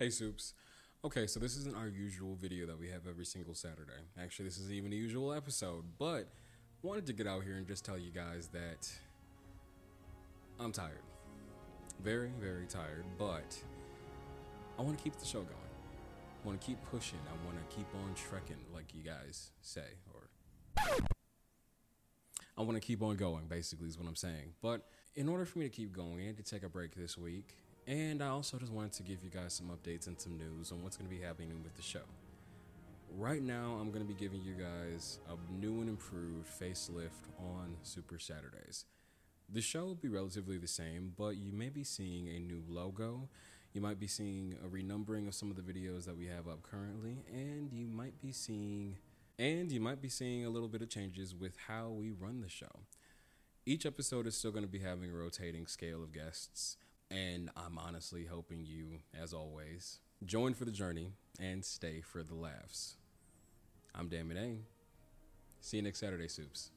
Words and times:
Hey, 0.00 0.08
Supes. 0.08 0.54
Okay, 1.04 1.26
so 1.26 1.38
this 1.38 1.58
isn't 1.58 1.76
our 1.76 1.86
usual 1.86 2.34
video 2.34 2.64
that 2.64 2.80
we 2.80 2.88
have 2.88 3.06
every 3.06 3.26
single 3.26 3.52
Saturday. 3.52 4.00
Actually, 4.18 4.46
this 4.46 4.56
isn't 4.56 4.72
even 4.72 4.94
a 4.94 4.96
usual 4.96 5.30
episode, 5.30 5.84
but 5.98 6.30
wanted 6.80 7.04
to 7.08 7.12
get 7.12 7.26
out 7.26 7.44
here 7.44 7.56
and 7.56 7.66
just 7.66 7.84
tell 7.84 7.98
you 7.98 8.10
guys 8.10 8.48
that 8.54 8.90
I'm 10.58 10.72
tired. 10.72 11.02
Very, 12.02 12.30
very 12.40 12.64
tired, 12.64 13.04
but 13.18 13.62
I 14.78 14.82
want 14.82 14.96
to 14.96 15.04
keep 15.04 15.18
the 15.18 15.26
show 15.26 15.40
going. 15.40 15.74
I 16.42 16.46
want 16.46 16.58
to 16.58 16.66
keep 16.66 16.78
pushing. 16.90 17.20
I 17.28 17.46
want 17.46 17.58
to 17.58 17.76
keep 17.76 17.88
on 18.02 18.14
trekking, 18.14 18.64
like 18.72 18.94
you 18.94 19.02
guys 19.02 19.50
say, 19.60 19.84
or 20.14 20.30
I 22.56 22.62
want 22.62 22.76
to 22.76 22.80
keep 22.80 23.02
on 23.02 23.16
going, 23.16 23.48
basically, 23.48 23.88
is 23.88 23.98
what 23.98 24.08
I'm 24.08 24.16
saying. 24.16 24.54
But 24.62 24.86
in 25.14 25.28
order 25.28 25.44
for 25.44 25.58
me 25.58 25.68
to 25.68 25.70
keep 25.70 25.92
going, 25.92 26.22
I 26.22 26.28
had 26.28 26.38
to 26.38 26.42
take 26.42 26.62
a 26.62 26.70
break 26.70 26.94
this 26.94 27.18
week. 27.18 27.58
And 27.86 28.22
I 28.22 28.28
also 28.28 28.58
just 28.58 28.72
wanted 28.72 28.92
to 28.92 29.02
give 29.02 29.22
you 29.24 29.30
guys 29.30 29.54
some 29.54 29.70
updates 29.70 30.06
and 30.06 30.20
some 30.20 30.38
news 30.38 30.70
on 30.70 30.82
what's 30.82 30.96
going 30.96 31.10
to 31.10 31.14
be 31.14 31.22
happening 31.22 31.62
with 31.62 31.74
the 31.76 31.82
show. 31.82 32.04
Right 33.16 33.42
now, 33.42 33.78
I'm 33.80 33.90
going 33.90 34.06
to 34.06 34.08
be 34.08 34.14
giving 34.14 34.42
you 34.42 34.54
guys 34.54 35.18
a 35.28 35.60
new 35.60 35.80
and 35.80 35.88
improved 35.88 36.46
facelift 36.46 37.28
on 37.38 37.76
Super 37.82 38.18
Saturdays. 38.18 38.84
The 39.52 39.60
show 39.60 39.84
will 39.84 39.96
be 39.96 40.08
relatively 40.08 40.58
the 40.58 40.68
same, 40.68 41.12
but 41.16 41.36
you 41.36 41.52
may 41.52 41.70
be 41.70 41.82
seeing 41.82 42.28
a 42.28 42.38
new 42.38 42.62
logo. 42.68 43.28
You 43.72 43.80
might 43.80 43.98
be 43.98 44.06
seeing 44.06 44.54
a 44.64 44.68
renumbering 44.68 45.26
of 45.26 45.34
some 45.34 45.50
of 45.50 45.56
the 45.56 45.62
videos 45.62 46.04
that 46.04 46.16
we 46.16 46.26
have 46.26 46.46
up 46.46 46.62
currently, 46.62 47.24
and 47.32 47.72
you 47.72 47.88
might 47.88 48.20
be 48.20 48.30
seeing 48.30 48.98
and 49.40 49.72
you 49.72 49.80
might 49.80 50.02
be 50.02 50.10
seeing 50.10 50.44
a 50.44 50.50
little 50.50 50.68
bit 50.68 50.82
of 50.82 50.90
changes 50.90 51.34
with 51.34 51.56
how 51.66 51.88
we 51.88 52.10
run 52.10 52.42
the 52.42 52.48
show. 52.48 52.80
Each 53.64 53.86
episode 53.86 54.26
is 54.26 54.36
still 54.36 54.50
going 54.50 54.64
to 54.64 54.70
be 54.70 54.80
having 54.80 55.10
a 55.10 55.14
rotating 55.14 55.66
scale 55.66 56.02
of 56.02 56.12
guests, 56.12 56.76
and 57.10 57.50
I'm 57.56 57.78
honestly 57.78 58.26
hoping 58.26 58.64
you, 58.64 59.00
as 59.20 59.32
always, 59.32 59.98
join 60.24 60.54
for 60.54 60.64
the 60.64 60.70
journey 60.70 61.12
and 61.40 61.64
stay 61.64 62.00
for 62.00 62.22
the 62.22 62.34
laughs. 62.34 62.96
I'm 63.94 64.08
Dan 64.08 64.28
Minane. 64.28 64.60
See 65.60 65.78
you 65.78 65.82
next 65.82 65.98
Saturday, 65.98 66.28
Supes. 66.28 66.70